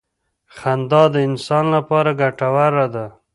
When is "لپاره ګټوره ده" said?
1.75-3.05